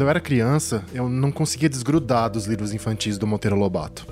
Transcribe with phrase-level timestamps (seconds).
[0.00, 4.06] Quando eu era criança, eu não conseguia desgrudar dos livros infantis do Monteiro Lobato.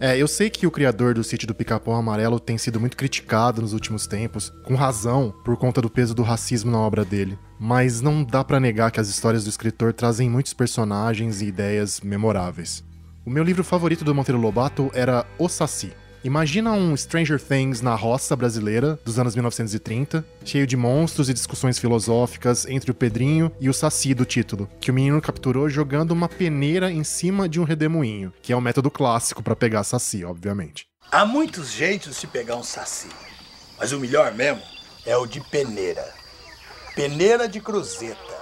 [0.00, 3.60] É, eu sei que o criador do sítio do Pica-Pau Amarelo tem sido muito criticado
[3.60, 7.38] nos últimos tempos, com razão, por conta do peso do racismo na obra dele.
[7.60, 12.00] Mas não dá para negar que as histórias do escritor trazem muitos personagens e ideias
[12.00, 12.82] memoráveis.
[13.22, 15.92] O meu livro favorito do Monteiro Lobato era O Saci,
[16.24, 21.78] Imagina um Stranger Things na roça brasileira dos anos 1930, cheio de monstros e discussões
[21.78, 26.26] filosóficas entre o Pedrinho e o Saci do título, que o menino capturou jogando uma
[26.26, 30.86] peneira em cima de um redemoinho, que é o método clássico para pegar Saci, obviamente.
[31.12, 33.10] Há muitos jeitos de pegar um Saci,
[33.78, 34.62] mas o melhor mesmo
[35.04, 36.10] é o de peneira.
[36.94, 38.33] Peneira de cruzeta.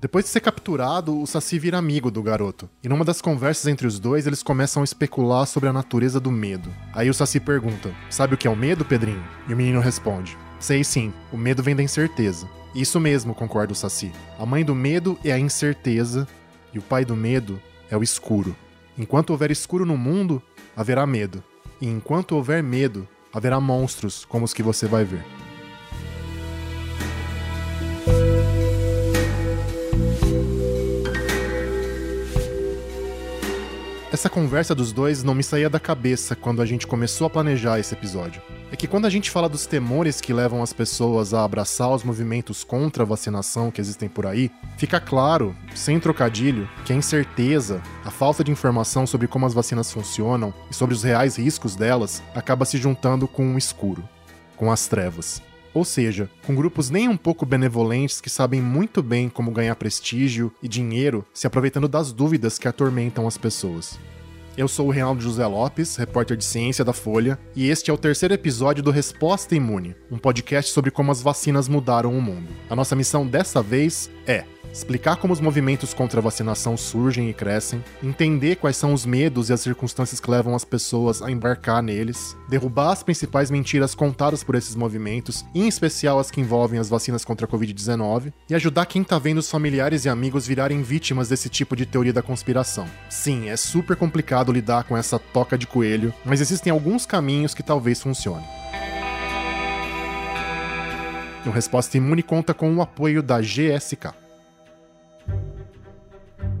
[0.00, 2.70] Depois de ser capturado, o Saci vira amigo do garoto.
[2.84, 6.30] E numa das conversas entre os dois, eles começam a especular sobre a natureza do
[6.30, 6.72] medo.
[6.92, 9.24] Aí o Saci pergunta: Sabe o que é o medo, Pedrinho?
[9.48, 12.48] E o menino responde: Sei sim, o medo vem da incerteza.
[12.76, 14.12] Isso mesmo, concorda o Saci.
[14.38, 16.28] A mãe do medo é a incerteza
[16.72, 18.54] e o pai do medo é o escuro.
[18.96, 20.40] Enquanto houver escuro no mundo,
[20.76, 21.42] haverá medo.
[21.80, 25.24] E enquanto houver medo, haverá monstros como os que você vai ver.
[34.18, 37.78] Essa conversa dos dois não me saía da cabeça quando a gente começou a planejar
[37.78, 38.42] esse episódio.
[38.72, 42.02] É que quando a gente fala dos temores que levam as pessoas a abraçar os
[42.02, 47.80] movimentos contra a vacinação que existem por aí, fica claro, sem trocadilho, que a incerteza,
[48.04, 52.20] a falta de informação sobre como as vacinas funcionam e sobre os reais riscos delas
[52.34, 54.02] acaba se juntando com o escuro,
[54.56, 55.40] com as trevas.
[55.78, 60.52] Ou seja, com grupos nem um pouco benevolentes que sabem muito bem como ganhar prestígio
[60.60, 63.96] e dinheiro se aproveitando das dúvidas que atormentam as pessoas.
[64.56, 67.96] Eu sou o Reinaldo José Lopes, repórter de ciência da Folha, e este é o
[67.96, 72.48] terceiro episódio do Resposta Imune, um podcast sobre como as vacinas mudaram o mundo.
[72.68, 77.34] A nossa missão dessa vez é explicar como os movimentos contra a vacinação surgem e
[77.34, 81.82] crescem, entender quais são os medos e as circunstâncias que levam as pessoas a embarcar
[81.82, 86.88] neles, derrubar as principais mentiras contadas por esses movimentos, em especial as que envolvem as
[86.88, 91.28] vacinas contra a Covid-19, e ajudar quem tá vendo os familiares e amigos virarem vítimas
[91.28, 92.86] desse tipo de teoria da conspiração.
[93.08, 97.62] Sim, é super complicado lidar com essa toca de coelho, mas existem alguns caminhos que
[97.62, 98.46] talvez funcionem.
[101.48, 104.12] O Resposta Imune conta com o apoio da GSK.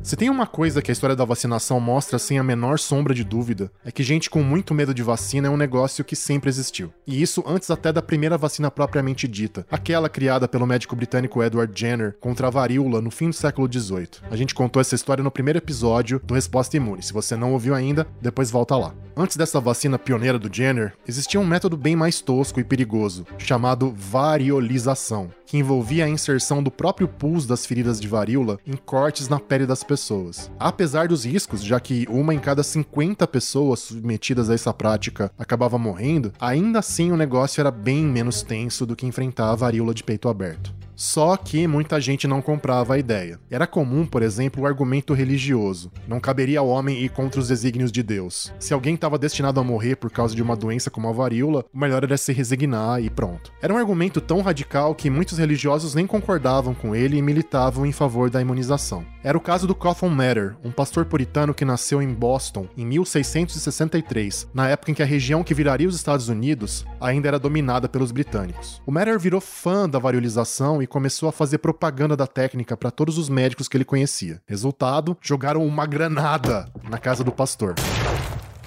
[0.02, 3.24] Se tem uma coisa que a história da vacinação mostra sem a menor sombra de
[3.24, 6.92] dúvida, é que gente com muito medo de vacina é um negócio que sempre existiu.
[7.06, 11.78] E isso antes até da primeira vacina propriamente dita, aquela criada pelo médico britânico Edward
[11.78, 14.08] Jenner contra a varíola no fim do século XVIII.
[14.30, 17.02] A gente contou essa história no primeiro episódio do Resposta Imune.
[17.02, 18.94] Se você não ouviu ainda, depois volta lá.
[19.20, 23.92] Antes dessa vacina pioneira do Jenner, existia um método bem mais tosco e perigoso, chamado
[23.92, 29.40] variolização, que envolvia a inserção do próprio pus das feridas de varíola em cortes na
[29.40, 30.50] pele das pessoas.
[30.60, 35.78] Apesar dos riscos, já que uma em cada 50 pessoas submetidas a essa prática acabava
[35.78, 40.04] morrendo, ainda assim o negócio era bem menos tenso do que enfrentar a varíola de
[40.04, 40.72] peito aberto.
[40.98, 43.38] Só que muita gente não comprava a ideia.
[43.48, 45.92] Era comum, por exemplo, o argumento religioso.
[46.08, 48.52] Não caberia ao homem ir contra os desígnios de Deus.
[48.58, 51.78] Se alguém estava destinado a morrer por causa de uma doença como a varíola, o
[51.78, 53.52] melhor era se resignar e pronto.
[53.62, 57.92] Era um argumento tão radical que muitos religiosos nem concordavam com ele e militavam em
[57.92, 59.06] favor da imunização.
[59.22, 64.48] Era o caso do Coffin Mather, um pastor puritano que nasceu em Boston em 1663,
[64.52, 68.10] na época em que a região que viraria os Estados Unidos ainda era dominada pelos
[68.10, 68.82] britânicos.
[68.84, 73.18] O Mather virou fã da variolização e começou a fazer propaganda da técnica para todos
[73.18, 74.40] os médicos que ele conhecia.
[74.46, 77.74] Resultado, jogaram uma granada na casa do pastor.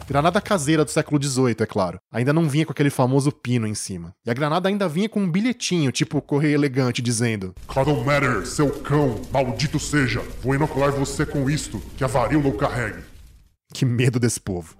[0.07, 1.97] Granada caseira do século XVIII, é claro.
[2.11, 4.13] Ainda não vinha com aquele famoso pino em cima.
[4.25, 8.69] E a granada ainda vinha com um bilhetinho, tipo correio elegante, dizendo: Cuddle Matter, seu
[8.81, 13.03] cão, maldito seja, vou inocular você com isto, que a varíola o carregue.
[13.73, 14.75] Que medo desse povo.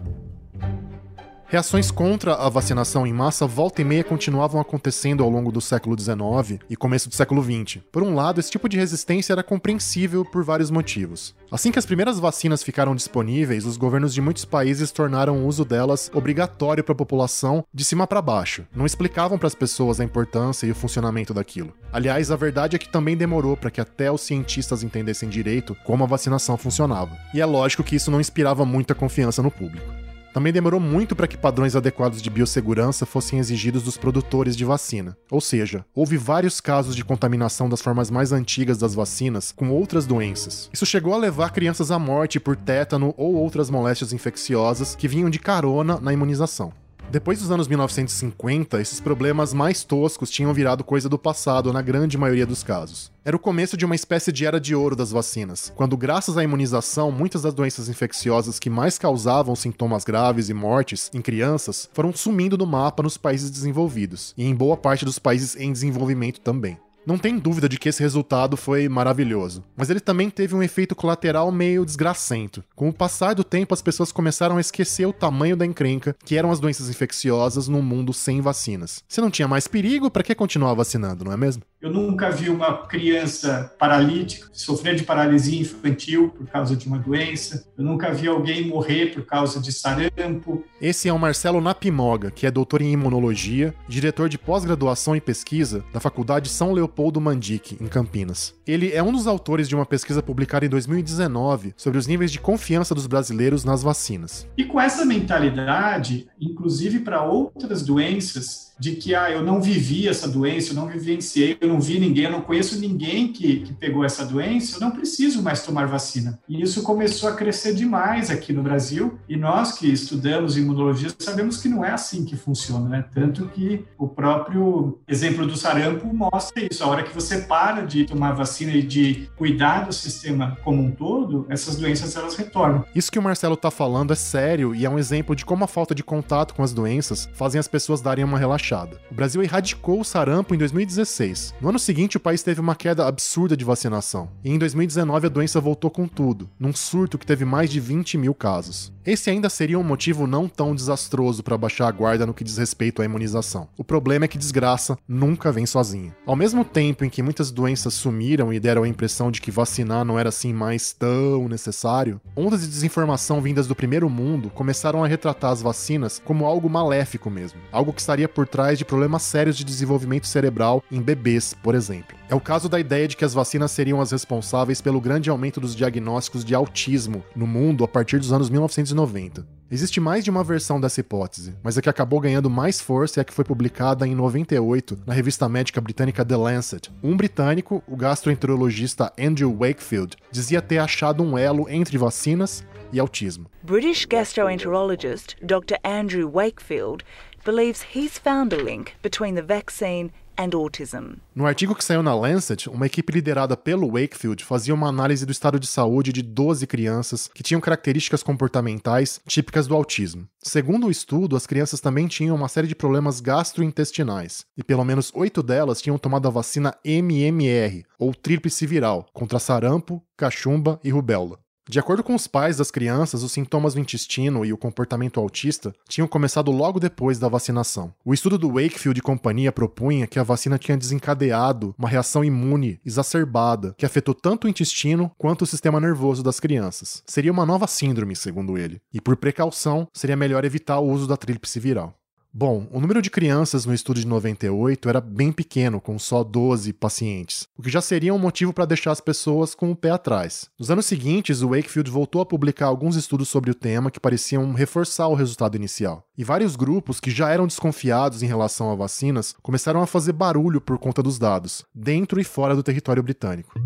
[1.52, 6.00] Reações contra a vacinação em massa volta e meia continuavam acontecendo ao longo do século
[6.00, 7.84] XIX e começo do século XX.
[7.92, 11.36] Por um lado, esse tipo de resistência era compreensível por vários motivos.
[11.52, 15.66] Assim que as primeiras vacinas ficaram disponíveis, os governos de muitos países tornaram o uso
[15.66, 18.66] delas obrigatório para a população de cima para baixo.
[18.74, 21.74] Não explicavam para as pessoas a importância e o funcionamento daquilo.
[21.92, 26.06] Aliás, a verdade é que também demorou para que até os cientistas entendessem direito como
[26.06, 27.18] a vacinação funcionava.
[27.34, 30.01] E é lógico que isso não inspirava muita confiança no público.
[30.34, 35.18] Também demorou muito para que padrões adequados de biossegurança fossem exigidos dos produtores de vacina.
[35.30, 40.06] Ou seja, houve vários casos de contaminação das formas mais antigas das vacinas com outras
[40.06, 40.70] doenças.
[40.72, 45.30] Isso chegou a levar crianças à morte por tétano ou outras moléstias infecciosas que vinham
[45.30, 46.72] de carona na imunização.
[47.12, 52.18] Depois dos anos 1950, esses problemas mais toscos tinham virado coisa do passado na grande
[52.18, 53.12] maioria dos casos.
[53.26, 56.44] Era o começo de uma espécie de era de ouro das vacinas, quando, graças à
[56.44, 62.14] imunização, muitas das doenças infecciosas que mais causavam sintomas graves e mortes em crianças foram
[62.14, 66.80] sumindo do mapa nos países desenvolvidos, e em boa parte dos países em desenvolvimento também.
[67.04, 70.96] Não tem dúvida de que esse resultado foi maravilhoso, mas ele também teve um efeito
[70.96, 72.64] colateral meio desgracento.
[72.76, 76.38] Com o passar do tempo, as pessoas começaram a esquecer o tamanho da encrenca que
[76.38, 79.04] eram as doenças infecciosas num mundo sem vacinas.
[79.08, 81.64] Se não tinha mais perigo, para que continuar vacinando, não é mesmo?
[81.82, 87.66] Eu nunca vi uma criança paralítica sofrer de paralisia infantil por causa de uma doença.
[87.76, 90.64] Eu nunca vi alguém morrer por causa de sarampo.
[90.80, 95.84] Esse é o Marcelo Napimoga, que é doutor em imunologia, diretor de pós-graduação e pesquisa
[95.92, 98.54] da Faculdade São Leopoldo Mandique, em Campinas.
[98.66, 102.40] Ele é um dos autores de uma pesquisa publicada em 2019 sobre os níveis de
[102.40, 104.48] confiança dos brasileiros nas vacinas.
[104.58, 110.28] E com essa mentalidade, inclusive para outras doenças, de que ah, eu não vivi essa
[110.28, 114.04] doença, eu não vivenciei, eu não vi ninguém, eu não conheço ninguém que, que pegou
[114.04, 116.40] essa doença, eu não preciso mais tomar vacina.
[116.50, 121.58] E isso começou a crescer demais aqui no Brasil, e nós que estudamos imunologia sabemos
[121.58, 123.06] que não é assim que funciona, né?
[123.14, 126.84] Tanto que o próprio exemplo do sarampo mostra isso.
[126.84, 130.90] A hora que você para de tomar vacina e de cuidar do sistema como um
[130.90, 132.84] todo, essas doenças elas retornam.
[132.96, 135.68] Isso que o Marcelo está falando é sério e é um exemplo de como a
[135.68, 138.71] falta de contato com as doenças fazem as pessoas darem uma relaxada
[139.12, 141.56] o Brasil erradicou o sarampo em 2016.
[141.60, 144.30] No ano seguinte, o país teve uma queda absurda de vacinação.
[144.44, 148.18] E em 2019, a doença voltou com tudo, num surto que teve mais de 20
[148.18, 148.94] mil casos.
[149.06, 152.58] Esse ainda seria um motivo não tão desastroso para baixar a guarda no que diz
[152.58, 153.68] respeito à imunização.
[153.76, 156.16] O problema é que desgraça nunca vem sozinha.
[156.26, 160.06] Ao mesmo tempo em que muitas doenças sumiram e deram a impressão de que vacinar
[160.06, 165.08] não era assim mais tão necessário, ondas de desinformação vindas do primeiro mundo começaram a
[165.08, 169.58] retratar as vacinas como algo maléfico mesmo, algo que estaria por trás de problemas sérios
[169.58, 172.18] de desenvolvimento cerebral em bebês, por exemplo.
[172.30, 175.60] É o caso da ideia de que as vacinas seriam as responsáveis pelo grande aumento
[175.60, 179.46] dos diagnósticos de autismo no mundo a partir dos anos 1990.
[179.74, 183.22] Existe mais de uma versão dessa hipótese, mas a que acabou ganhando mais força é
[183.22, 186.92] a que foi publicada em 98 na revista médica britânica The Lancet.
[187.02, 193.50] Um britânico, o gastroenterologista Andrew Wakefield, dizia ter achado um elo entre vacinas e autismo.
[193.64, 195.78] British gastroenterologist Dr.
[195.84, 197.04] Andrew Wakefield
[197.44, 201.18] believes he's found a link between the vaccine and autism.
[201.36, 205.32] No artigo que saiu na Lancet, uma equipe liderada pelo Wakefield fazia uma análise do
[205.32, 210.28] estado de saúde de 12 crianças que tinham características comportamentais típicas do autismo.
[210.40, 215.12] Segundo o estudo, as crianças também tinham uma série de problemas gastrointestinais, e pelo menos
[215.14, 221.40] oito delas tinham tomado a vacina MMR, ou tríplice viral, contra sarampo, cachumba e rubéola.
[221.70, 225.74] De acordo com os pais das crianças, os sintomas do intestino e o comportamento autista
[225.88, 227.94] tinham começado logo depois da vacinação.
[228.04, 232.80] O estudo do Wakefield e companhia propunha que a vacina tinha desencadeado uma reação imune
[232.86, 237.04] exacerbada que afetou tanto o intestino quanto o sistema nervoso das crianças.
[237.06, 241.16] Seria uma nova síndrome, segundo ele, e por precaução, seria melhor evitar o uso da
[241.16, 242.01] tríplice viral.
[242.34, 246.72] Bom, o número de crianças no estudo de 98 era bem pequeno, com só 12
[246.72, 250.50] pacientes, o que já seria um motivo para deixar as pessoas com o pé atrás.
[250.58, 254.54] Nos anos seguintes, o Wakefield voltou a publicar alguns estudos sobre o tema que pareciam
[254.54, 256.08] reforçar o resultado inicial.
[256.18, 260.62] E vários grupos que já eram desconfiados em relação a vacinas começaram a fazer barulho
[260.62, 263.60] por conta dos dados, dentro e fora do território britânico.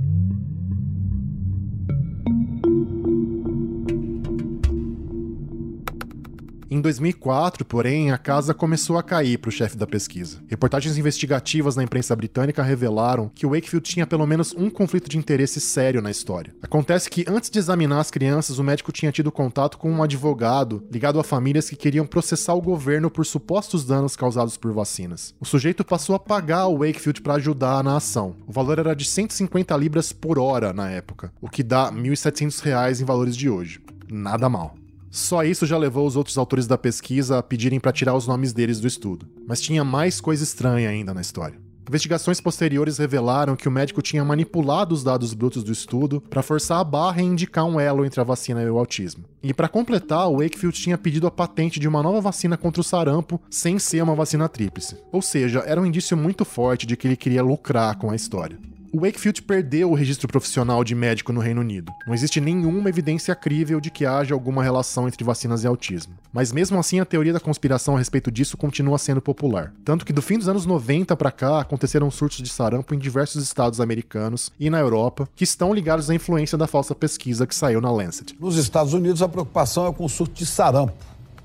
[6.75, 10.39] Em 2004, porém, a casa começou a cair para o chefe da pesquisa.
[10.45, 15.61] Reportagens investigativas na imprensa britânica revelaram que Wakefield tinha pelo menos um conflito de interesse
[15.61, 16.53] sério na história.
[16.61, 20.85] Acontece que antes de examinar as crianças, o médico tinha tido contato com um advogado
[20.91, 25.33] ligado a famílias que queriam processar o governo por supostos danos causados por vacinas.
[25.39, 28.35] O sujeito passou a pagar o Wakefield para ajudar na ação.
[28.45, 32.99] O valor era de 150 libras por hora na época, o que dá 1.700 reais
[32.99, 33.79] em valores de hoje.
[34.11, 34.75] Nada mal.
[35.15, 38.51] Só isso já levou os outros autores da pesquisa a pedirem para tirar os nomes
[38.51, 39.25] deles do estudo.
[39.47, 41.57] Mas tinha mais coisa estranha ainda na história.
[41.87, 46.81] Investigações posteriores revelaram que o médico tinha manipulado os dados brutos do estudo para forçar
[46.81, 49.23] a barra e indicar um elo entre a vacina e o autismo.
[49.41, 52.83] E para completar, o Wakefield tinha pedido a patente de uma nova vacina contra o
[52.83, 54.97] sarampo sem ser uma vacina tríplice.
[55.13, 58.59] Ou seja, era um indício muito forte de que ele queria lucrar com a história.
[58.95, 61.91] O Wakefield perdeu o registro profissional de médico no Reino Unido.
[62.07, 66.13] Não existe nenhuma evidência crível de que haja alguma relação entre vacinas e autismo.
[66.31, 69.73] Mas mesmo assim, a teoria da conspiração a respeito disso continua sendo popular.
[69.83, 73.43] Tanto que do fim dos anos 90 para cá, aconteceram surtos de sarampo em diversos
[73.43, 77.81] estados americanos e na Europa, que estão ligados à influência da falsa pesquisa que saiu
[77.81, 78.33] na Lancet.
[78.39, 80.93] Nos Estados Unidos, a preocupação é com o surto de sarampo.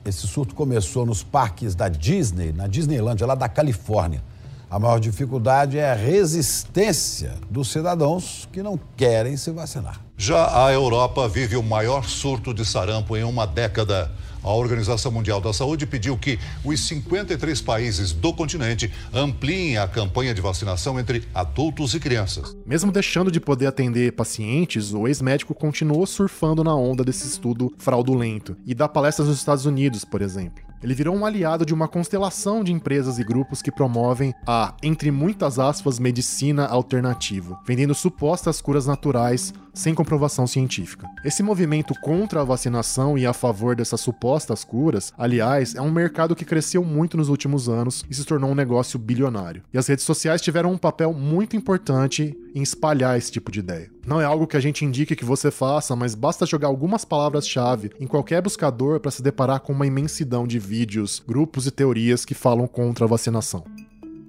[0.04, 4.23] Esse surto começou nos parques da Disney, na Disneylandia, lá da Califórnia.
[4.71, 10.00] A maior dificuldade é a resistência dos cidadãos que não querem se vacinar.
[10.17, 14.12] Já a Europa vive o maior surto de sarampo em uma década.
[14.45, 20.33] A Organização Mundial da Saúde pediu que os 53 países do continente ampliem a campanha
[20.33, 22.57] de vacinação entre adultos e crianças.
[22.65, 28.57] Mesmo deixando de poder atender pacientes, o ex-médico continuou surfando na onda desse estudo fraudulento
[28.65, 30.70] e dá palestras nos Estados Unidos, por exemplo.
[30.83, 35.11] Ele virou um aliado de uma constelação de empresas e grupos que promovem a, entre
[35.11, 41.07] muitas aspas, medicina alternativa, vendendo supostas curas naturais sem comprovação científica.
[41.25, 46.37] Esse movimento contra a vacinação e a favor dessas supostas curas, aliás, é um mercado
[46.37, 49.62] que cresceu muito nos últimos anos e se tornou um negócio bilionário.
[49.73, 53.91] E as redes sociais tiveram um papel muito importante em espalhar esse tipo de ideia.
[54.07, 57.91] Não é algo que a gente indique que você faça, mas basta jogar algumas palavras-chave
[58.00, 62.35] em qualquer buscador para se deparar com uma imensidão de vídeos, grupos e teorias que
[62.35, 63.65] falam contra a vacinação.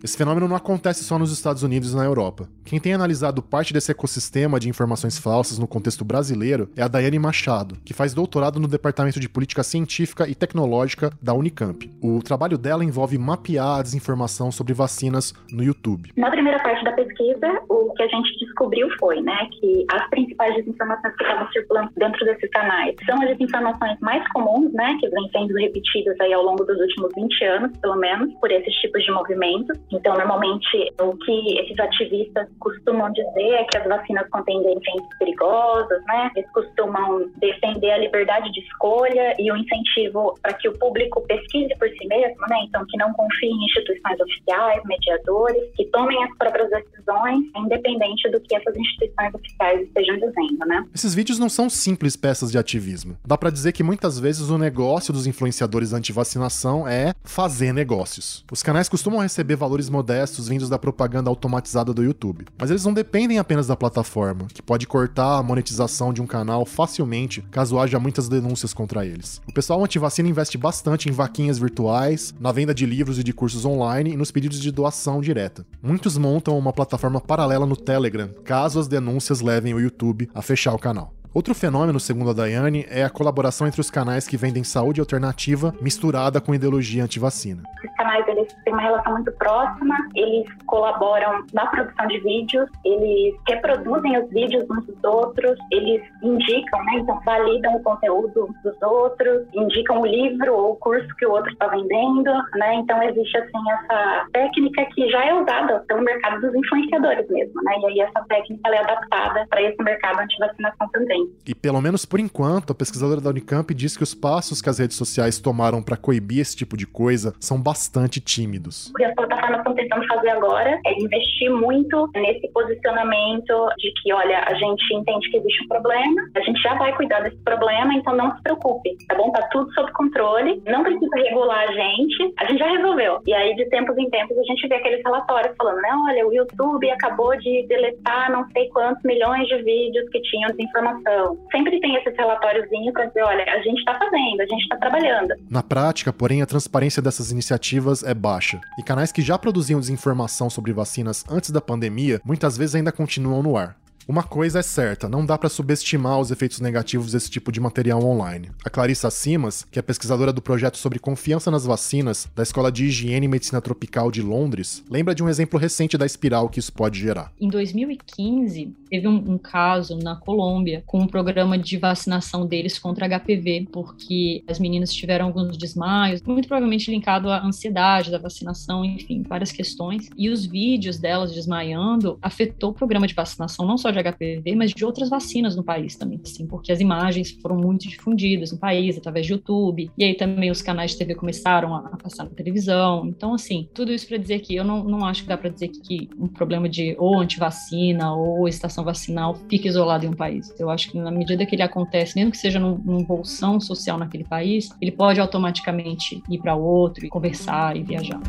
[0.03, 2.49] Esse fenômeno não acontece só nos Estados Unidos e na Europa.
[2.65, 7.19] Quem tem analisado parte desse ecossistema de informações falsas no contexto brasileiro é a Daiane
[7.19, 11.87] Machado, que faz doutorado no Departamento de Política Científica e Tecnológica da Unicamp.
[12.01, 16.11] O trabalho dela envolve mapear a desinformação sobre vacinas no YouTube.
[16.17, 20.55] Na primeira parte da pesquisa, o que a gente descobriu foi né, que as principais
[20.55, 25.29] desinformações que estavam circulando dentro desses canais são as desinformações mais comuns, né, que vêm
[25.31, 29.11] sendo repetidas aí ao longo dos últimos 20 anos, pelo menos, por esses tipos de
[29.11, 29.77] movimentos.
[29.91, 36.03] Então, normalmente, o que esses ativistas costumam dizer é que as vacinas contêm agentes perigosos,
[36.07, 36.31] né?
[36.35, 41.75] Eles costumam defender a liberdade de escolha e o incentivo para que o público pesquise
[41.77, 42.57] por si mesmo, né?
[42.67, 48.39] Então, que não confie em instituições oficiais, mediadores, que tomem as próprias decisões, independente do
[48.41, 50.85] que essas instituições oficiais estejam dizendo, né?
[50.93, 53.17] Esses vídeos não são simples peças de ativismo.
[53.25, 58.45] Dá para dizer que muitas vezes o negócio dos influenciadores anti-vacinação é fazer negócios.
[58.51, 62.45] Os canais costumam receber valores modestos vindos da propaganda automatizada do YouTube.
[62.57, 66.65] Mas eles não dependem apenas da plataforma, que pode cortar a monetização de um canal
[66.65, 69.41] facilmente caso haja muitas denúncias contra eles.
[69.47, 73.65] O pessoal antivacina investe bastante em vaquinhas virtuais, na venda de livros e de cursos
[73.65, 75.65] online e nos pedidos de doação direta.
[75.81, 80.73] Muitos montam uma plataforma paralela no Telegram, caso as denúncias levem o YouTube a fechar
[80.73, 81.13] o canal.
[81.33, 85.73] Outro fenômeno, segundo a Daiane, é a colaboração entre os canais que vendem saúde alternativa
[85.79, 87.63] misturada com ideologia antivacina.
[87.81, 93.33] Os canais eles têm uma relação muito próxima, eles colaboram na produção de vídeos, eles
[93.47, 99.47] reproduzem os vídeos uns dos outros, eles indicam, né, então validam o conteúdo dos outros,
[99.53, 103.71] indicam o livro ou o curso que o outro está vendendo, né, então existe assim
[103.71, 108.21] essa técnica que já é usada pelo mercado dos influenciadores mesmo, né, e aí essa
[108.27, 111.20] técnica é adaptada para esse mercado antivacinação também.
[111.45, 114.79] E pelo menos por enquanto, a pesquisadora da Unicamp diz que os passos que as
[114.79, 118.89] redes sociais tomaram para coibir esse tipo de coisa são bastante tímidos.
[118.89, 124.13] O que as plataformas estão tentando fazer agora é investir muito nesse posicionamento de que,
[124.13, 127.93] olha, a gente entende que existe um problema, a gente já vai cuidar desse problema,
[127.93, 129.31] então não se preocupe, tá bom?
[129.31, 133.19] Tá tudo sob controle, não precisa regular a gente, a gente já resolveu.
[133.25, 135.89] E aí, de tempos em tempos, a gente vê aqueles relatórios falando, né?
[136.07, 141.10] Olha, o YouTube acabou de deletar não sei quantos milhões de vídeos que tinham desinformação
[141.11, 144.77] então, sempre tem esse relatóriozinho para dizer, olha, a gente está fazendo, a gente está
[144.77, 145.33] trabalhando.
[145.49, 148.59] Na prática, porém, a transparência dessas iniciativas é baixa.
[148.79, 153.43] E canais que já produziam desinformação sobre vacinas antes da pandemia, muitas vezes ainda continuam
[153.43, 153.75] no ar.
[154.07, 158.03] Uma coisa é certa, não dá para subestimar os efeitos negativos desse tipo de material
[158.03, 158.49] online.
[158.65, 162.85] A Clarissa Simas, que é pesquisadora do projeto sobre confiança nas vacinas da Escola de
[162.85, 166.73] Higiene e Medicina Tropical de Londres, lembra de um exemplo recente da espiral que isso
[166.73, 167.31] pode gerar.
[167.39, 173.07] Em 2015, teve um, um caso na Colômbia com um programa de vacinação deles contra
[173.07, 179.21] HPV, porque as meninas tiveram alguns desmaios, muito provavelmente linkado à ansiedade da vacinação, enfim,
[179.21, 180.09] várias questões.
[180.17, 184.71] E os vídeos delas desmaiando afetou o programa de vacinação não só de HPV, mas
[184.71, 188.97] de outras vacinas no país também, assim, porque as imagens foram muito difundidas no país,
[188.97, 193.05] através de YouTube, e aí também os canais de TV começaram a, passar na televisão.
[193.07, 195.69] Então, assim, tudo isso para dizer que eu não, não acho que dá para dizer
[195.69, 200.53] que, um problema de ou antivacina ou estação vacinal fica isolado em um país.
[200.59, 203.97] Eu acho que na medida que ele acontece, mesmo que seja num, num bolsão social
[203.97, 208.19] naquele país, ele pode automaticamente ir para outro e conversar e viajar.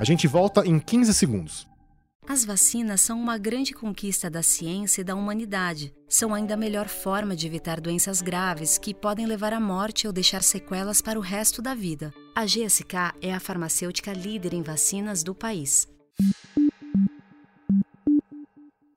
[0.00, 1.66] A gente volta em 15 segundos.
[2.28, 5.92] As vacinas são uma grande conquista da ciência e da humanidade.
[6.08, 10.12] São ainda a melhor forma de evitar doenças graves que podem levar à morte ou
[10.12, 12.14] deixar sequelas para o resto da vida.
[12.32, 15.88] A GSK é a farmacêutica líder em vacinas do país.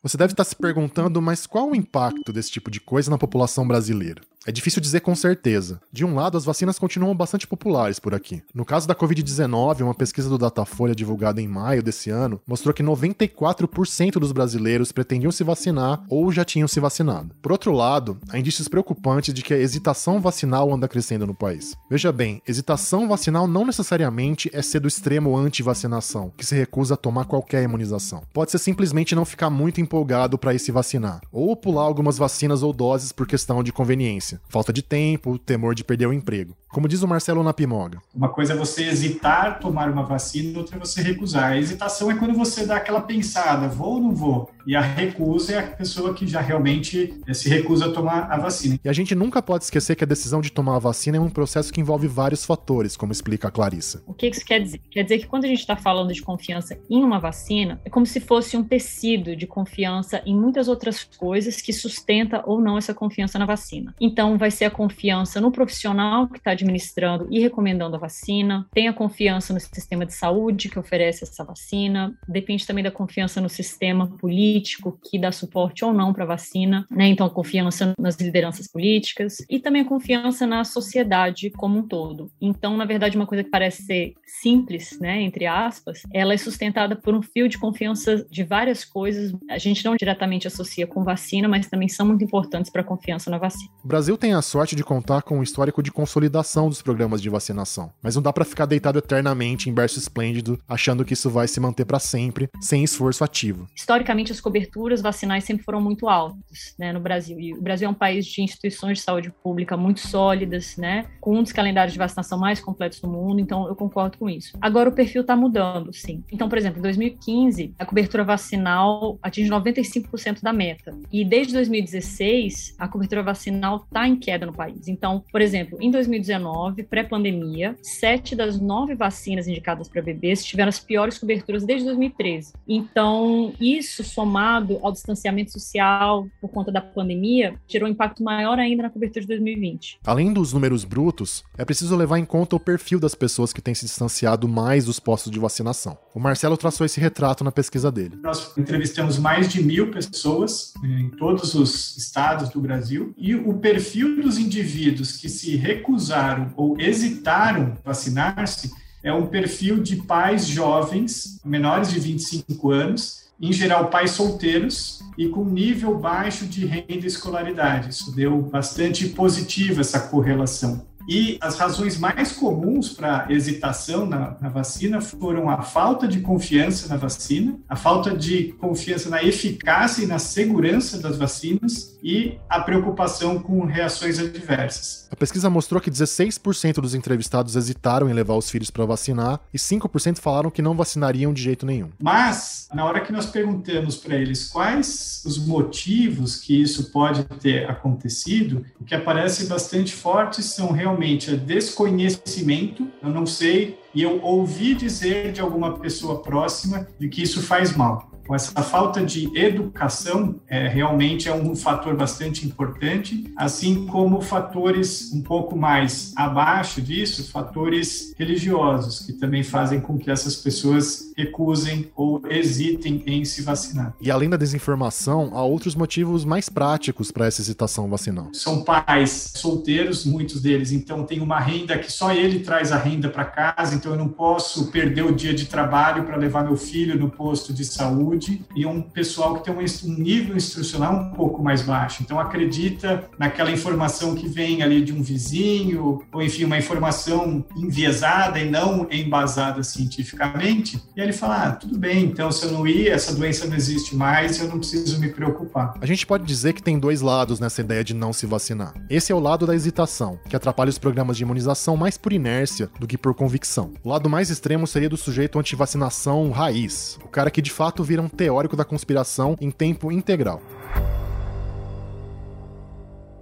[0.03, 3.67] Você deve estar se perguntando, mas qual o impacto desse tipo de coisa na população
[3.67, 4.22] brasileira?
[4.45, 5.79] É difícil dizer com certeza.
[5.91, 8.41] De um lado, as vacinas continuam bastante populares por aqui.
[8.55, 12.81] No caso da Covid-19, uma pesquisa do Datafolha divulgada em maio desse ano mostrou que
[12.81, 17.36] 94% dos brasileiros pretendiam se vacinar ou já tinham se vacinado.
[17.39, 21.75] Por outro lado, há indícios preocupantes de que a hesitação vacinal anda crescendo no país.
[21.88, 26.98] Veja bem, hesitação vacinal não necessariamente é ser do extremo anti-vacinação, que se recusa a
[26.98, 28.24] tomar qualquer imunização.
[28.33, 32.63] Pode ser simplesmente não ficar muito empolgado para ir se vacinar, ou pular algumas vacinas
[32.63, 36.55] ou doses por questão de conveniência falta de tempo, temor de perder o emprego.
[36.71, 38.01] Como diz o Marcelo Napimoga.
[38.15, 41.51] Uma coisa é você hesitar tomar uma vacina, outra é você recusar.
[41.51, 44.50] A hesitação é quando você dá aquela pensada, vou ou não vou?
[44.65, 48.38] E a recusa é a pessoa que já realmente eh, se recusa a tomar a
[48.38, 48.79] vacina.
[48.83, 51.29] E a gente nunca pode esquecer que a decisão de tomar a vacina é um
[51.29, 54.01] processo que envolve vários fatores, como explica a Clarissa.
[54.05, 54.79] O que isso quer dizer?
[54.89, 58.05] Quer dizer que quando a gente está falando de confiança em uma vacina, é como
[58.05, 62.93] se fosse um tecido de confiança em muitas outras coisas que sustenta ou não essa
[62.93, 63.93] confiança na vacina.
[64.00, 68.87] Então, vai ser a confiança no profissional que está administrando e recomendando a vacina, tem
[68.87, 73.49] a confiança no sistema de saúde que oferece essa vacina, depende também da confiança no
[73.49, 77.07] sistema político que dá suporte ou não para a vacina, né?
[77.07, 82.31] Então, a confiança nas lideranças políticas e também a confiança na sociedade como um todo.
[82.39, 86.95] Então, na verdade, uma coisa que parece ser simples, né, entre aspas, ela é sustentada
[86.95, 89.33] por um fio de confiança de várias coisas.
[89.49, 93.29] A gente não diretamente associa com vacina, mas também são muito importantes para a confiança
[93.29, 93.71] na vacina.
[93.83, 97.29] O Brasil tem a sorte de contar com um histórico de consolidação dos programas de
[97.29, 97.93] vacinação.
[98.01, 101.59] Mas não dá para ficar deitado eternamente em berço esplêndido, achando que isso vai se
[101.61, 103.69] manter para sempre, sem esforço ativo.
[103.73, 107.39] Historicamente, as coberturas vacinais sempre foram muito altas né, no Brasil.
[107.39, 111.37] E o Brasil é um país de instituições de saúde pública muito sólidas, né, com
[111.37, 114.57] um dos calendários de vacinação mais completos do mundo, então eu concordo com isso.
[114.59, 116.21] Agora, o perfil está mudando, sim.
[116.31, 120.97] Então, por exemplo, em 2015, a cobertura vacinal atinge 95% da meta.
[121.11, 124.88] E desde 2016, a cobertura vacinal está em queda no país.
[124.88, 130.79] Então, por exemplo, em 2019, pré-pandemia, sete das nove vacinas indicadas para bebês tiveram as
[130.79, 132.53] piores coberturas desde 2013.
[132.68, 138.83] Então, isso somado ao distanciamento social por conta da pandemia, gerou um impacto maior ainda
[138.83, 140.00] na cobertura de 2020.
[140.05, 143.74] Além dos números brutos, é preciso levar em conta o perfil das pessoas que têm
[143.74, 145.98] se distanciado mais dos postos de vacinação.
[146.14, 148.18] O Marcelo traçou esse retrato na pesquisa dele.
[148.22, 153.53] Nós entrevistamos mais de mil pessoas né, em todos os estados do Brasil e o
[153.55, 153.90] perfil
[154.21, 158.71] dos indivíduos que se recusaram recusaram ou hesitaram vacinar-se
[159.03, 165.27] é um perfil de pais jovens, menores de 25 anos, em geral pais solteiros e
[165.27, 167.89] com nível baixo de renda e escolaridade.
[167.89, 170.85] Isso deu bastante positiva essa correlação.
[171.07, 176.87] E as razões mais comuns para hesitação na, na, vacina foram a falta de confiança
[176.87, 182.59] na vacina, a falta de confiança na eficácia e na segurança das vacinas e a
[182.59, 185.07] preocupação com reações adversas.
[185.11, 189.57] A pesquisa mostrou que 16% dos entrevistados hesitaram em levar os filhos para vacinar e
[189.57, 191.90] 5% falaram que não vacinariam de jeito nenhum.
[192.01, 197.70] Mas, na hora que nós perguntamos para eles quais os motivos que isso pode ter
[197.70, 204.21] acontecido, o que aparece bastante forte são realmente o desconhecimento, eu não sei, e eu
[204.21, 210.36] ouvi dizer de alguma pessoa próxima de que isso faz mal essa falta de educação
[210.48, 217.29] é, realmente é um fator bastante importante, assim como fatores um pouco mais abaixo disso,
[217.31, 223.94] fatores religiosos, que também fazem com que essas pessoas recusem ou hesitem em se vacinar.
[224.00, 228.29] E além da desinformação, há outros motivos mais práticos para essa hesitação vacinal.
[228.34, 233.10] São pais solteiros, muitos deles, então tem uma renda que só ele traz a renda
[233.10, 236.98] para casa, então eu não posso perder o dia de trabalho para levar meu filho
[236.98, 241.41] no posto de saúde saúde e um pessoal que tem um nível instrucional um pouco
[241.41, 242.03] mais baixo.
[242.03, 248.39] Então, acredita naquela informação que vem ali de um vizinho, ou enfim, uma informação enviesada
[248.39, 250.81] e não embasada cientificamente.
[250.95, 253.55] E aí ele fala: ah, tudo bem, então se eu não ir, essa doença não
[253.55, 255.74] existe mais, eu não preciso me preocupar.
[255.79, 258.74] A gente pode dizer que tem dois lados nessa ideia de não se vacinar.
[258.89, 262.69] Esse é o lado da hesitação, que atrapalha os programas de imunização mais por inércia
[262.79, 263.71] do que por convicção.
[263.83, 268.00] O lado mais extremo seria do sujeito anti-vacinação raiz, o cara que de fato vira
[268.01, 270.42] um teórico da conspiração em tempo integral.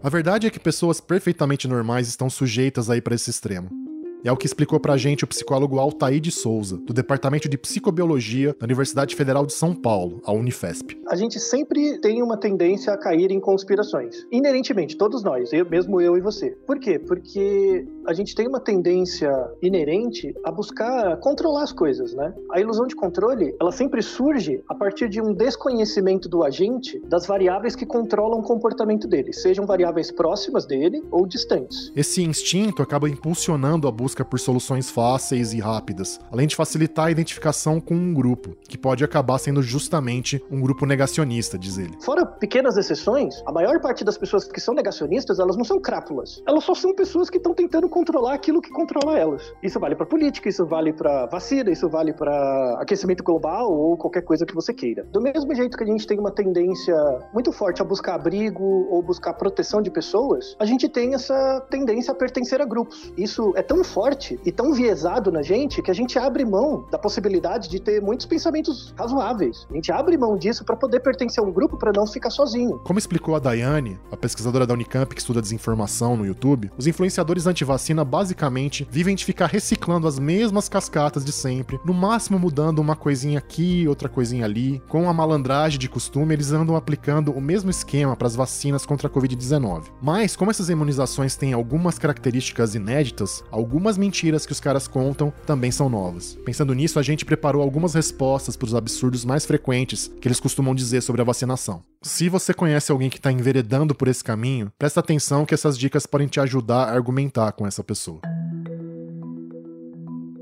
[0.01, 3.88] A verdade é que pessoas perfeitamente normais estão sujeitas a ir para esse extremo.
[4.21, 8.53] É o que explicou pra gente o psicólogo Altair de Souza, do Departamento de Psicobiologia
[8.59, 10.99] da Universidade Federal de São Paulo, a Unifesp.
[11.07, 14.27] A gente sempre tem uma tendência a cair em conspirações.
[14.29, 16.49] Inerentemente, todos nós, eu, mesmo eu e você.
[16.67, 16.99] Por quê?
[16.99, 22.33] Porque a gente tem uma tendência inerente a buscar controlar as coisas, né?
[22.51, 27.25] A ilusão de controle, ela sempre surge a partir de um desconhecimento do agente das
[27.25, 31.89] variáveis que controlam o comportamento dele, sejam variáveis próximas dele ou distantes.
[31.95, 37.11] Esse instinto acaba impulsionando a busca por soluções fáceis e rápidas, além de facilitar a
[37.11, 41.97] identificação com um grupo, que pode acabar sendo justamente um grupo negacionista, diz ele.
[42.01, 46.41] Fora pequenas exceções, a maior parte das pessoas que são negacionistas, elas não são crápulas.
[46.47, 49.53] Elas só são pessoas que estão tentando controlar aquilo que controla elas.
[49.61, 54.21] Isso vale para política, isso vale para vacina, isso vale para aquecimento global ou qualquer
[54.21, 55.03] coisa que você queira.
[55.11, 56.95] Do mesmo jeito que a gente tem uma tendência
[57.33, 62.11] muito forte a buscar abrigo ou buscar proteção de pessoas, a gente tem essa tendência
[62.11, 63.13] a pertencer a grupos.
[63.17, 63.98] Isso é tão forte
[64.45, 68.25] e tão viesado na gente que a gente abre mão da possibilidade de ter muitos
[68.25, 69.67] pensamentos razoáveis.
[69.69, 72.79] A gente abre mão disso para poder pertencer a um grupo para não ficar sozinho.
[72.85, 77.45] Como explicou a Daiane, a pesquisadora da Unicamp que estuda desinformação no YouTube, os influenciadores
[77.45, 82.95] anti-vacina basicamente vivem de ficar reciclando as mesmas cascatas de sempre, no máximo mudando uma
[82.95, 84.81] coisinha aqui, outra coisinha ali.
[84.87, 89.07] Com a malandragem de costume, eles andam aplicando o mesmo esquema para as vacinas contra
[89.07, 89.85] a Covid-19.
[90.01, 95.71] Mas, como essas imunizações têm algumas características inéditas, algumas mentiras que os caras contam também
[95.71, 96.37] são novas.
[96.45, 100.75] Pensando nisso, a gente preparou algumas respostas para os absurdos mais frequentes que eles costumam
[100.75, 101.83] dizer sobre a vacinação.
[102.01, 106.05] Se você conhece alguém que está enveredando por esse caminho, presta atenção que essas dicas
[106.05, 108.21] podem te ajudar a argumentar com essa pessoa.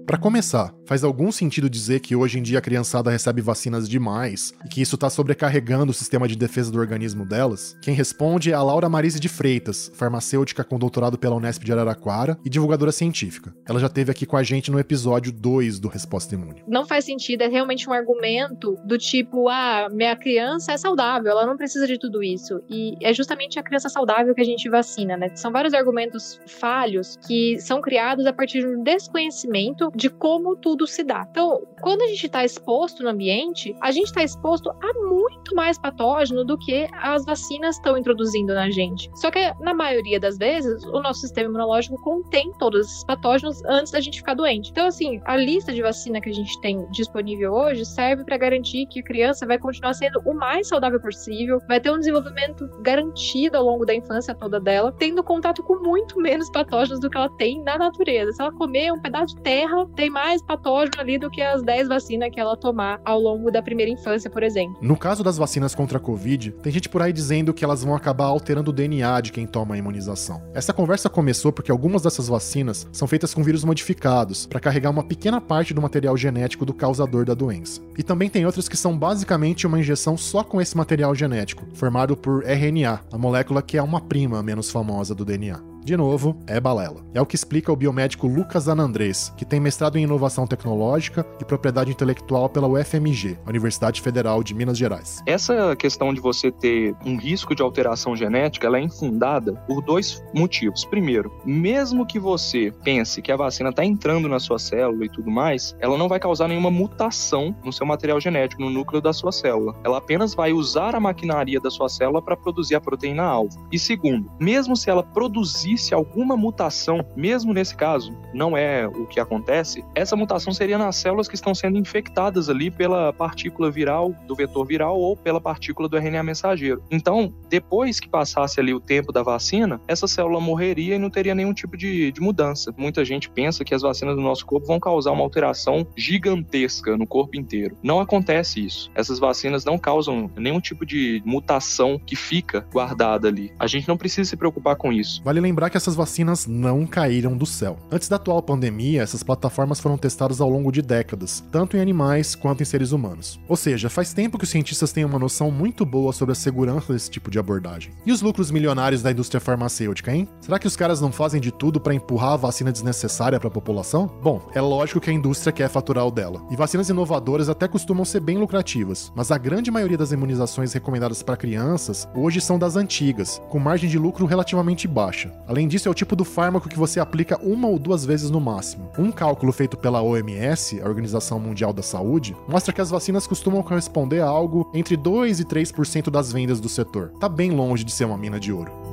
[0.06, 4.54] Para começar, faz algum sentido dizer que hoje em dia a criançada recebe vacinas demais
[4.66, 7.78] e que isso está sobrecarregando o sistema de defesa do organismo delas?
[7.82, 12.38] Quem responde é a Laura Marise de Freitas, farmacêutica com doutorado pela Unesp de Araraquara
[12.46, 13.54] e divulgadora científica.
[13.68, 16.64] Ela já esteve aqui com a gente no episódio 2 do Resposta Imune.
[16.66, 21.46] Não faz sentido, é realmente um argumento do tipo, ah, minha criança é saudável, ela
[21.46, 22.62] não precisa de tudo isso.
[22.70, 25.30] E é justamente a criança saudável que a gente vacina, né?
[25.36, 30.77] São vários argumentos falhos que são criados a partir de um desconhecimento de como tudo
[30.86, 31.26] se dá.
[31.32, 35.78] Então, quando a gente está exposto no ambiente, a gente está exposto a muito mais
[35.78, 39.10] patógeno do que as vacinas estão introduzindo na gente.
[39.16, 43.92] Só que, na maioria das vezes, o nosso sistema imunológico contém todos esses patógenos antes
[43.92, 44.72] da gente ficar doente.
[44.72, 48.86] Então, assim, a lista de vacina que a gente tem disponível hoje serve para garantir
[48.88, 53.58] que a criança vai continuar sendo o mais saudável possível, vai ter um desenvolvimento garantido
[53.58, 57.30] ao longo da infância toda dela, tendo contato com muito menos patógenos do que ela
[57.38, 58.32] tem na natureza.
[58.32, 61.88] Se ela comer um pedaço de terra, tem mais patógeno ali do que as 10
[61.88, 64.78] vacinas que ela tomar ao longo da primeira infância, por exemplo.
[64.82, 67.96] No caso das vacinas contra a Covid, tem gente por aí dizendo que elas vão
[67.96, 70.44] acabar alterando o DNA de quem toma a imunização.
[70.54, 75.08] Essa conversa começou porque algumas dessas vacinas são feitas com vírus modificados para carregar uma
[75.08, 77.82] pequena parte do material genético do causador da doença.
[77.98, 82.18] E também tem outras que são basicamente uma injeção só com esse material genético, formado
[82.18, 85.77] por RNA, a molécula que é uma prima menos famosa do DNA.
[85.88, 87.00] De novo, é balela.
[87.14, 91.46] É o que explica o biomédico Lucas Anandrés, que tem mestrado em inovação tecnológica e
[91.46, 95.24] propriedade intelectual pela UFMG, Universidade Federal de Minas Gerais.
[95.26, 100.22] Essa questão de você ter um risco de alteração genética, ela é infundada por dois
[100.34, 100.84] motivos.
[100.84, 105.32] Primeiro, mesmo que você pense que a vacina está entrando na sua célula e tudo
[105.32, 109.32] mais, ela não vai causar nenhuma mutação no seu material genético, no núcleo da sua
[109.32, 109.74] célula.
[109.86, 113.66] Ela apenas vai usar a maquinaria da sua célula para produzir a proteína alvo.
[113.72, 119.06] E segundo, mesmo se ela produzir existisse alguma mutação, mesmo nesse caso, não é o
[119.06, 124.14] que acontece, essa mutação seria nas células que estão sendo infectadas ali pela partícula viral
[124.28, 126.84] do vetor viral ou pela partícula do RNA mensageiro.
[126.92, 131.36] Então, depois que passasse ali o tempo da vacina, essa célula morreria e não teria
[131.36, 132.74] nenhum tipo de, de mudança.
[132.76, 137.06] Muita gente pensa que as vacinas do nosso corpo vão causar uma alteração gigantesca no
[137.06, 137.78] corpo inteiro.
[137.84, 138.92] Não acontece isso.
[138.96, 143.52] Essas vacinas não causam nenhum tipo de mutação que fica guardada ali.
[143.60, 145.22] A gente não precisa se preocupar com isso.
[145.24, 147.78] Vale lembrar que essas vacinas não caíram do céu.
[147.92, 152.36] Antes da atual pandemia, essas plataformas foram testadas ao longo de décadas, tanto em animais
[152.36, 153.40] quanto em seres humanos.
[153.48, 156.94] Ou seja, faz tempo que os cientistas têm uma noção muito boa sobre a segurança
[156.94, 157.92] desse tipo de abordagem.
[158.06, 160.28] E os lucros milionários da indústria farmacêutica, hein?
[160.42, 163.52] Será que os caras não fazem de tudo para empurrar a vacina desnecessária para a
[163.52, 164.08] população?
[164.22, 166.42] Bom, é lógico que a indústria quer faturar o dela.
[166.52, 171.24] E vacinas inovadoras até costumam ser bem lucrativas, mas a grande maioria das imunizações recomendadas
[171.24, 175.34] para crianças hoje são das antigas, com margem de lucro relativamente baixa.
[175.48, 178.42] Além disso, é o tipo do fármaco que você aplica uma ou duas vezes no
[178.42, 178.92] máximo.
[178.98, 183.64] Um cálculo feito pela OMS, a Organização Mundial da Saúde, mostra que as vacinas costumam
[183.64, 187.12] corresponder a algo entre 2 e 3% das vendas do setor.
[187.20, 188.87] Tá bem longe de ser uma mina de ouro.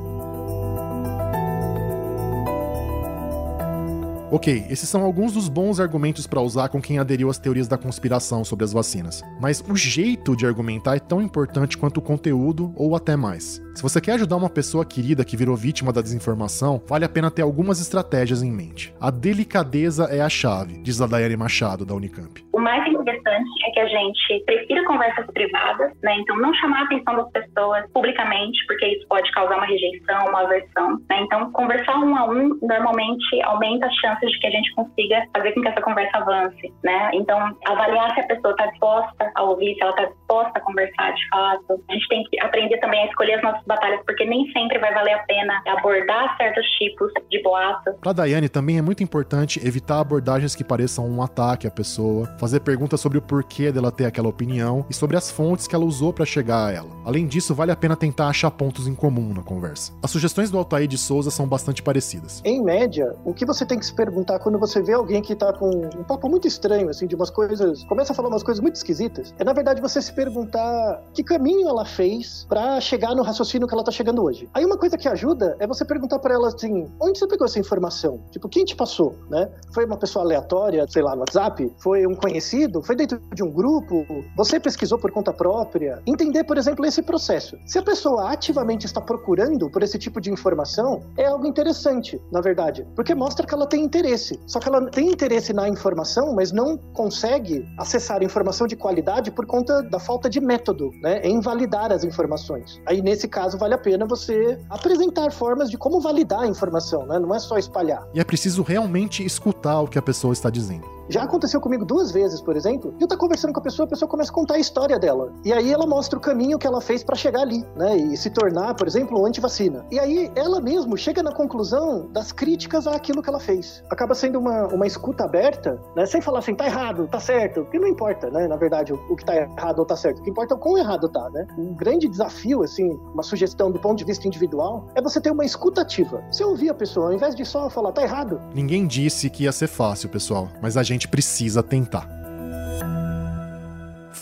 [4.31, 7.77] Ok, esses são alguns dos bons argumentos para usar com quem aderiu às teorias da
[7.77, 9.23] conspiração sobre as vacinas.
[9.41, 13.63] Mas o jeito de argumentar é tão importante quanto o conteúdo ou até mais.
[13.75, 17.31] Se você quer ajudar uma pessoa querida que virou vítima da desinformação, vale a pena
[17.31, 18.95] ter algumas estratégias em mente.
[19.01, 22.43] A delicadeza é a chave, diz a Daiane Machado, da Unicamp.
[22.53, 26.17] O mais interessante é que a gente prefira conversas privadas, né?
[26.21, 30.43] Então, não chamar a atenção das pessoas publicamente, porque isso pode causar uma rejeição, uma
[30.43, 30.93] aversão.
[31.11, 31.21] Né?
[31.23, 35.53] Então, conversar um a um normalmente aumenta as chances de que a gente consiga fazer
[35.53, 37.11] com que essa conversa avance, né?
[37.15, 41.15] Então, avaliar se a pessoa está disposta a ouvir, se ela está disposta a conversar
[41.15, 41.83] de fato.
[41.89, 44.93] A gente tem que aprender também a escolher as nossas batalhas, porque nem sempre vai
[44.93, 47.95] valer a pena abordar certos tipos de boatos.
[48.01, 52.61] Para Daiane também é muito importante evitar abordagens que pareçam um ataque à pessoa, fazer
[52.61, 56.13] perguntas sobre o porquê dela ter aquela opinião e sobre as fontes que ela usou
[56.13, 56.91] para chegar a ela.
[57.05, 59.93] Além disso, vale a pena tentar achar pontos em comum na conversa.
[60.03, 62.43] As sugestões do Altair de Souza são bastante parecidas.
[62.45, 65.53] Em média, o que você tem que se perguntar quando você vê alguém que tá
[65.53, 68.77] com um papo muito estranho, assim, de umas coisas, começa a falar umas coisas muito
[68.77, 73.67] esquisitas, é na verdade você se perguntar que caminho ela fez para chegar no raciocínio
[73.67, 74.49] que ela tá chegando hoje.
[74.53, 77.59] Aí uma coisa que ajuda é você perguntar para ela assim: onde você pegou essa
[77.59, 78.21] informação?
[78.31, 79.49] Tipo, quem te passou, né?
[79.73, 81.73] Foi uma pessoa aleatória, sei lá, no WhatsApp?
[81.79, 82.83] Foi um conhecido?
[82.83, 84.05] Foi dentro de um grupo?
[84.37, 86.03] Você pesquisou por conta própria?
[86.07, 87.57] Entender, por exemplo, esse processo.
[87.67, 92.41] Se a pessoa ativamente está procurando por esse tipo de informação, é algo interessante, na
[92.41, 94.41] verdade, porque mostra que ela tem interesse.
[94.47, 99.47] Só que ela tem interesse na informação, mas não consegue acessar informação de qualidade por
[99.47, 101.21] conta da falta de método, né?
[101.23, 102.81] Em validar as informações.
[102.87, 107.19] Aí, nesse caso, vale a pena você apresentar formas de como validar a informação, né?
[107.19, 108.07] Não é só espalhar.
[108.13, 110.95] E é preciso realmente escutar o que a pessoa está dizendo.
[111.09, 114.09] Já aconteceu comigo duas vezes, por exemplo, eu tô conversando com a pessoa, a pessoa
[114.09, 115.33] começa a contar a história dela.
[115.45, 117.97] E aí ela mostra o caminho que ela fez para chegar ali, né?
[117.97, 119.85] E se tornar, por exemplo, um antivacina.
[119.91, 123.83] E aí ela mesmo chega na conclusão das críticas àquilo que ela fez.
[123.91, 126.07] Acaba sendo uma, uma escuta aberta, né?
[126.07, 127.63] Sem falar assim, tá errado, tá certo.
[127.63, 128.49] Porque não importa, né?
[128.49, 130.21] Na verdade, o, o que tá errado ou tá certo.
[130.21, 131.47] O que importa é o quão errado tá, né?
[131.59, 135.45] Um grande desafio, assim, uma sugestão do ponto de vista individual, é você ter uma
[135.45, 136.25] escuta ativa.
[136.31, 138.41] Você ouvir a pessoa, ao invés de só falar, tá errado.
[138.55, 142.25] Ninguém disse que ia ser fácil, pessoal, mas a gente precisa tentar.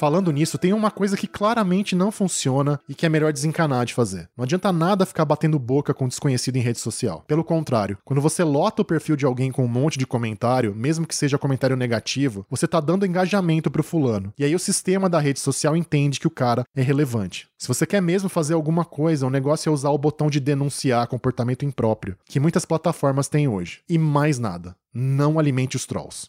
[0.02, 3.94] Falando nisso, tem uma coisa que claramente não funciona e que é melhor desencanar de
[3.94, 4.28] fazer.
[4.36, 7.22] Não adianta nada ficar batendo boca com desconhecido em rede social.
[7.28, 11.06] Pelo contrário, quando você lota o perfil de alguém com um monte de comentário, mesmo
[11.06, 14.32] que seja comentário negativo, você tá dando engajamento pro fulano.
[14.36, 17.46] E aí o sistema da rede social entende que o cara é relevante.
[17.56, 21.06] Se você quer mesmo fazer alguma coisa, o negócio é usar o botão de denunciar
[21.06, 23.82] comportamento impróprio, que muitas plataformas têm hoje.
[23.88, 24.74] E mais nada.
[24.94, 26.28] Não alimente os trolls.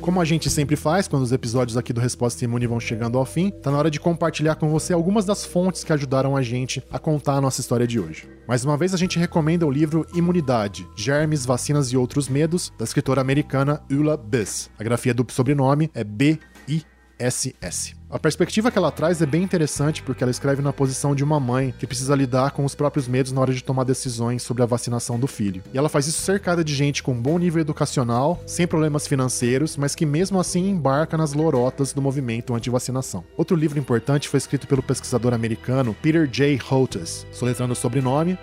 [0.00, 3.26] Como a gente sempre faz quando os episódios aqui do Resposta Imune vão chegando ao
[3.26, 6.82] fim, tá na hora de compartilhar com você algumas das fontes que ajudaram a gente
[6.90, 8.28] a contar a nossa história de hoje.
[8.48, 12.84] Mais uma vez, a gente recomenda o livro Imunidade: Germes, Vacinas e Outros Medos, da
[12.84, 14.70] escritora americana Ulla Biss.
[14.78, 18.01] A grafia do sobrenome é B-I-S-S.
[18.12, 21.40] A perspectiva que ela traz é bem interessante porque ela escreve na posição de uma
[21.40, 24.66] mãe que precisa lidar com os próprios medos na hora de tomar decisões sobre a
[24.66, 25.62] vacinação do filho.
[25.72, 29.94] E ela faz isso cercada de gente com bom nível educacional, sem problemas financeiros, mas
[29.94, 33.24] que mesmo assim embarca nas lorotas do movimento anti-vacinação.
[33.34, 36.60] Outro livro importante foi escrito pelo pesquisador americano Peter J.
[36.70, 38.38] Hotez, soletrando o sobrenome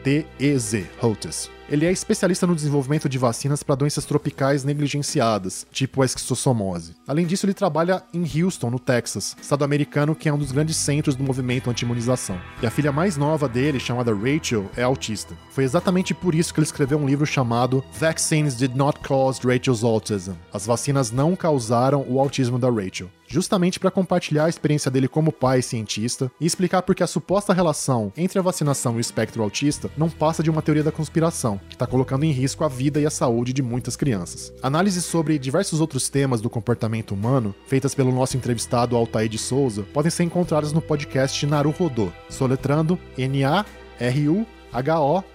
[0.00, 1.50] H-O-T-E-Z, Hotez.
[1.68, 6.96] Ele é especialista no desenvolvimento de vacinas para doenças tropicais negligenciadas, tipo a esquistossomose.
[7.06, 10.76] Além disso, ele trabalha em Houston, no Texas, estado americano que é um dos grandes
[10.76, 12.40] centros do movimento anti-imunização.
[12.60, 15.36] E a filha mais nova dele, chamada Rachel, é autista.
[15.52, 19.84] Foi exatamente por isso que ele escreveu um livro chamado Vaccines Did Not Cause Rachel's
[19.84, 20.32] Autism.
[20.52, 25.30] As vacinas não causaram o autismo da Rachel justamente para compartilhar a experiência dele como
[25.32, 29.42] pai cientista e explicar por que a suposta relação entre a vacinação e o espectro
[29.42, 33.00] autista não passa de uma teoria da conspiração, que está colocando em risco a vida
[33.00, 34.52] e a saúde de muitas crianças.
[34.60, 39.84] Análises sobre diversos outros temas do comportamento humano, feitas pelo nosso entrevistado Altair de Souza,
[39.94, 44.44] podem ser encontradas no podcast Naru Rodô, soletrando N-A-R-U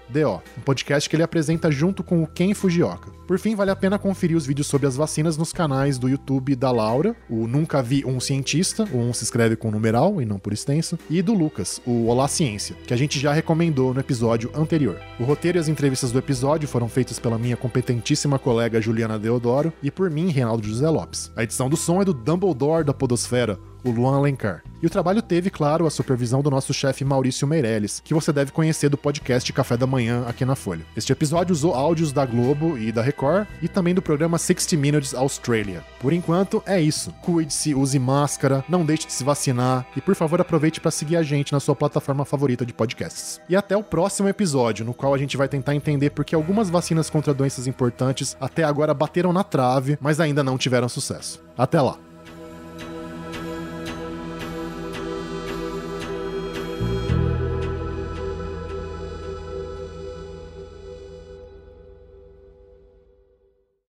[0.05, 3.11] H-O-D-O, um podcast que ele apresenta junto com o Ken Fujioka.
[3.27, 6.55] Por fim, vale a pena conferir os vídeos sobre as vacinas nos canais do YouTube
[6.55, 10.37] da Laura, o Nunca Vi um Cientista, o um se escreve com numeral e não
[10.37, 14.51] por extenso, e do Lucas, o Olá Ciência, que a gente já recomendou no episódio
[14.53, 14.99] anterior.
[15.19, 19.73] O roteiro e as entrevistas do episódio foram feitos pela minha competentíssima colega Juliana Deodoro
[19.81, 21.31] e por mim, Reinaldo José Lopes.
[21.35, 24.63] A edição do som é do Dumbledore da Podosfera, o Luan Alencar.
[24.81, 28.51] E o trabalho teve, claro, a supervisão do nosso chefe Maurício Meirelles, que você deve
[28.51, 30.85] conhecer do podcast Café da Manhã aqui na Folha.
[30.95, 35.13] Este episódio usou áudios da Globo e da Record e também do programa 60 Minutes
[35.13, 35.81] Australia.
[36.01, 37.13] Por enquanto, é isso.
[37.21, 41.23] Cuide-se, use máscara, não deixe de se vacinar e, por favor, aproveite para seguir a
[41.23, 43.39] gente na sua plataforma favorita de podcasts.
[43.47, 46.69] E até o próximo episódio, no qual a gente vai tentar entender por que algumas
[46.69, 51.41] vacinas contra doenças importantes até agora bateram na trave, mas ainda não tiveram sucesso.
[51.57, 52.04] Até lá!